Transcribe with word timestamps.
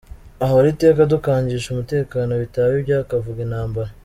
Ahora 0.45 0.65
iteka 0.73 0.99
adukangisha 1.05 1.67
umutekano, 1.69 2.31
bitaba 2.41 2.71
ibyo 2.79 2.93
akavuga 3.03 3.39
intambara. 3.47 3.91